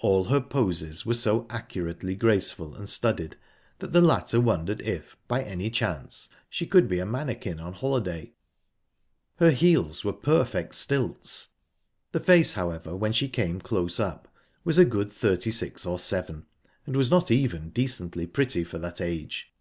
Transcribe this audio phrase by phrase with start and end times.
[0.00, 3.36] All her poses were so accurately graceful and studied
[3.78, 8.32] that the latter wondered if, by any chance, she could be a mannequin on holiday;
[9.36, 11.50] her heels were perfect stilts.
[12.10, 14.26] The face, however, when she came close up,
[14.64, 16.46] was a good thirty six or seven,
[16.84, 19.52] and was not even decently pretty for that age.